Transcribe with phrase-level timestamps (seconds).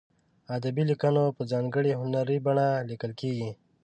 [0.55, 3.49] ادبي لیکونه په ځانګړې هنري بڼه لیکل کیږي.